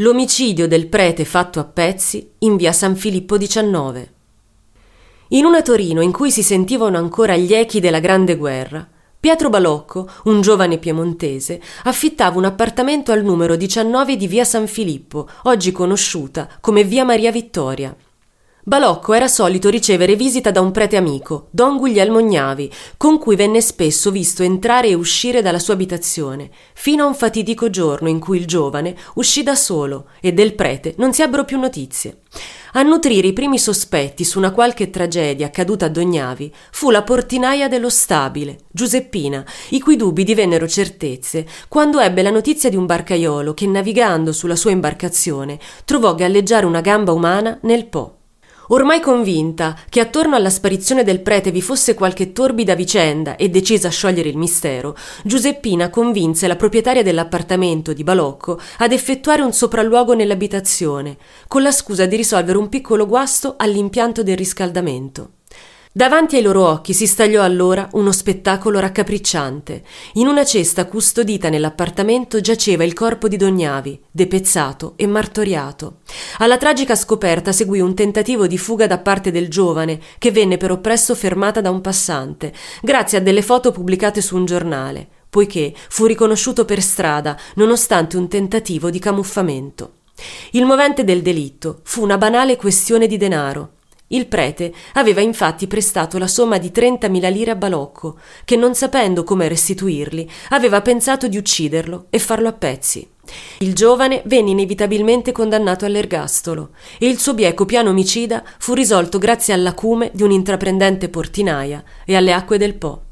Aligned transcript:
L'omicidio 0.00 0.66
del 0.66 0.86
prete 0.86 1.26
fatto 1.26 1.60
a 1.60 1.64
pezzi 1.64 2.32
in 2.38 2.56
via 2.56 2.72
San 2.72 2.96
Filippo 2.96 3.36
XIX. 3.36 4.08
In 5.28 5.44
una 5.44 5.60
Torino 5.60 6.00
in 6.00 6.10
cui 6.10 6.30
si 6.30 6.42
sentivano 6.42 6.96
ancora 6.96 7.36
gli 7.36 7.52
echi 7.52 7.80
della 7.80 7.98
Grande 7.98 8.36
Guerra, 8.36 8.88
Pietro 9.20 9.50
Balocco, 9.50 10.08
un 10.24 10.40
giovane 10.40 10.78
piemontese, 10.78 11.60
affittava 11.84 12.38
un 12.38 12.46
appartamento 12.46 13.12
al 13.12 13.22
numero 13.22 13.56
19 13.56 14.16
di 14.16 14.26
via 14.26 14.44
San 14.44 14.66
Filippo, 14.66 15.28
oggi 15.42 15.70
conosciuta 15.70 16.48
come 16.62 16.82
via 16.82 17.04
Maria 17.04 17.30
Vittoria. 17.30 17.94
Balocco 18.70 19.14
era 19.14 19.26
solito 19.26 19.68
ricevere 19.68 20.14
visita 20.14 20.52
da 20.52 20.60
un 20.60 20.70
prete 20.70 20.96
amico, 20.96 21.48
don 21.50 21.76
Guglielmo 21.76 22.20
Gnavi, 22.20 22.70
con 22.96 23.18
cui 23.18 23.34
venne 23.34 23.60
spesso 23.60 24.12
visto 24.12 24.44
entrare 24.44 24.86
e 24.86 24.94
uscire 24.94 25.42
dalla 25.42 25.58
sua 25.58 25.74
abitazione, 25.74 26.50
fino 26.74 27.02
a 27.02 27.06
un 27.08 27.16
fatidico 27.16 27.68
giorno 27.68 28.08
in 28.08 28.20
cui 28.20 28.38
il 28.38 28.46
giovane 28.46 28.94
uscì 29.14 29.42
da 29.42 29.56
solo 29.56 30.10
e 30.20 30.32
del 30.32 30.54
prete 30.54 30.94
non 30.98 31.12
si 31.12 31.22
ebbero 31.22 31.44
più 31.44 31.58
notizie. 31.58 32.18
A 32.74 32.82
nutrire 32.82 33.26
i 33.26 33.32
primi 33.32 33.58
sospetti 33.58 34.22
su 34.22 34.38
una 34.38 34.52
qualche 34.52 34.88
tragedia 34.88 35.46
accaduta 35.46 35.86
a 35.86 35.88
Dognavi 35.88 36.54
fu 36.70 36.90
la 36.90 37.02
portinaia 37.02 37.66
dello 37.66 37.90
stabile, 37.90 38.56
Giuseppina, 38.70 39.44
i 39.70 39.80
cui 39.80 39.96
dubbi 39.96 40.22
divennero 40.22 40.68
certezze 40.68 41.44
quando 41.66 41.98
ebbe 41.98 42.22
la 42.22 42.30
notizia 42.30 42.70
di 42.70 42.76
un 42.76 42.86
barcaiolo 42.86 43.52
che, 43.52 43.66
navigando 43.66 44.30
sulla 44.30 44.54
sua 44.54 44.70
imbarcazione, 44.70 45.58
trovò 45.84 46.14
galleggiare 46.14 46.66
una 46.66 46.80
gamba 46.80 47.10
umana 47.10 47.58
nel 47.62 47.86
Po. 47.86 48.14
Ormai 48.72 49.00
convinta 49.00 49.76
che 49.88 49.98
attorno 49.98 50.36
alla 50.36 50.48
sparizione 50.48 51.02
del 51.02 51.22
prete 51.22 51.50
vi 51.50 51.60
fosse 51.60 51.94
qualche 51.94 52.30
torbida 52.30 52.76
vicenda 52.76 53.34
e 53.34 53.48
decisa 53.48 53.88
a 53.88 53.90
sciogliere 53.90 54.28
il 54.28 54.36
mistero, 54.36 54.96
Giuseppina 55.24 55.90
convinse 55.90 56.46
la 56.46 56.54
proprietaria 56.54 57.02
dell'appartamento 57.02 57.92
di 57.92 58.04
Balocco 58.04 58.60
ad 58.78 58.92
effettuare 58.92 59.42
un 59.42 59.52
sopralluogo 59.52 60.14
nell'abitazione, 60.14 61.16
con 61.48 61.62
la 61.62 61.72
scusa 61.72 62.06
di 62.06 62.14
risolvere 62.14 62.58
un 62.58 62.68
piccolo 62.68 63.06
guasto 63.06 63.54
all'impianto 63.56 64.22
del 64.22 64.36
riscaldamento. 64.36 65.39
Davanti 65.92 66.36
ai 66.36 66.42
loro 66.42 66.68
occhi 66.68 66.94
si 66.94 67.04
stagliò 67.08 67.42
allora 67.42 67.88
uno 67.94 68.12
spettacolo 68.12 68.78
raccapricciante. 68.78 69.82
In 70.14 70.28
una 70.28 70.44
cesta 70.44 70.86
custodita 70.86 71.48
nell'appartamento 71.48 72.40
giaceva 72.40 72.84
il 72.84 72.92
corpo 72.92 73.26
di 73.26 73.36
Dognavi, 73.36 74.00
depezzato 74.08 74.92
e 74.94 75.08
martoriato. 75.08 76.02
Alla 76.38 76.58
tragica 76.58 76.94
scoperta 76.94 77.50
seguì 77.50 77.80
un 77.80 77.96
tentativo 77.96 78.46
di 78.46 78.56
fuga 78.56 78.86
da 78.86 78.98
parte 78.98 79.32
del 79.32 79.48
giovane, 79.48 79.98
che 80.18 80.30
venne 80.30 80.58
però 80.58 80.78
presto 80.78 81.16
fermata 81.16 81.60
da 81.60 81.70
un 81.70 81.80
passante, 81.80 82.54
grazie 82.82 83.18
a 83.18 83.20
delle 83.20 83.42
foto 83.42 83.72
pubblicate 83.72 84.20
su 84.22 84.36
un 84.36 84.44
giornale, 84.44 85.08
poiché 85.28 85.74
fu 85.88 86.06
riconosciuto 86.06 86.64
per 86.64 86.80
strada, 86.82 87.36
nonostante 87.56 88.16
un 88.16 88.28
tentativo 88.28 88.90
di 88.90 89.00
camuffamento. 89.00 89.94
Il 90.52 90.66
movente 90.66 91.02
del 91.02 91.20
delitto 91.20 91.80
fu 91.82 92.04
una 92.04 92.16
banale 92.16 92.54
questione 92.54 93.08
di 93.08 93.16
denaro. 93.16 93.72
Il 94.12 94.26
prete 94.26 94.72
aveva 94.94 95.20
infatti 95.20 95.68
prestato 95.68 96.18
la 96.18 96.26
somma 96.26 96.58
di 96.58 96.72
30.000 96.74 97.32
lire 97.32 97.52
a 97.52 97.54
Balocco, 97.54 98.18
che 98.44 98.56
non 98.56 98.74
sapendo 98.74 99.22
come 99.22 99.46
restituirli, 99.46 100.28
aveva 100.48 100.80
pensato 100.82 101.28
di 101.28 101.36
ucciderlo 101.36 102.06
e 102.10 102.18
farlo 102.18 102.48
a 102.48 102.52
pezzi. 102.52 103.08
Il 103.58 103.72
giovane 103.72 104.22
venne 104.24 104.50
inevitabilmente 104.50 105.30
condannato 105.30 105.84
all'ergastolo 105.84 106.70
e 106.98 107.06
il 107.06 107.20
suo 107.20 107.34
bieco 107.34 107.64
piano 107.64 107.90
omicida 107.90 108.42
fu 108.58 108.74
risolto 108.74 109.18
grazie 109.18 109.54
all'acume 109.54 110.10
di 110.12 110.24
un'intraprendente 110.24 111.08
portinaia 111.08 111.84
e 112.04 112.16
alle 112.16 112.32
acque 112.32 112.58
del 112.58 112.74
Po. 112.74 113.09